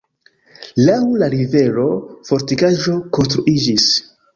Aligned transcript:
Laŭ 0.87 0.95
la 1.25 1.29
rivero 1.35 1.85
fortikaĵo 2.33 3.01
konstruiĝis. 3.19 3.93